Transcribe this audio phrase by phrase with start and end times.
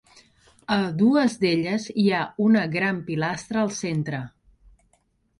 [0.75, 4.23] A dues d'elles hi ha una gran pilastra al centre.